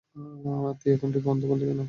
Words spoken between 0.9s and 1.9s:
এখন টিভি বন্ধ করলি কেন?